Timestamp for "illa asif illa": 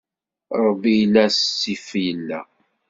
1.03-2.39